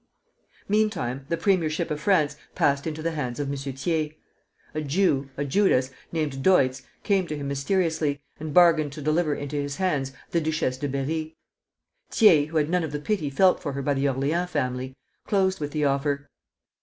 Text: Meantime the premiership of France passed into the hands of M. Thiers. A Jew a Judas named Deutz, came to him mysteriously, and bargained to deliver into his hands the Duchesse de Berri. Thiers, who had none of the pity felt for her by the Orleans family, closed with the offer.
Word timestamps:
Meantime 0.67 1.27
the 1.29 1.37
premiership 1.37 1.91
of 1.91 2.01
France 2.01 2.35
passed 2.55 2.87
into 2.87 3.03
the 3.03 3.11
hands 3.11 3.39
of 3.39 3.47
M. 3.51 3.55
Thiers. 3.55 4.13
A 4.73 4.81
Jew 4.81 5.29
a 5.37 5.45
Judas 5.45 5.91
named 6.11 6.41
Deutz, 6.41 6.81
came 7.03 7.27
to 7.27 7.37
him 7.37 7.47
mysteriously, 7.47 8.19
and 8.39 8.51
bargained 8.51 8.93
to 8.93 9.01
deliver 9.03 9.35
into 9.35 9.57
his 9.57 9.75
hands 9.75 10.11
the 10.31 10.41
Duchesse 10.41 10.77
de 10.79 10.87
Berri. 10.87 11.37
Thiers, 12.09 12.49
who 12.49 12.57
had 12.57 12.71
none 12.71 12.83
of 12.83 12.93
the 12.93 12.99
pity 12.99 13.29
felt 13.29 13.61
for 13.61 13.73
her 13.73 13.83
by 13.83 13.93
the 13.93 14.09
Orleans 14.09 14.49
family, 14.49 14.95
closed 15.27 15.59
with 15.59 15.69
the 15.69 15.85
offer. 15.85 16.31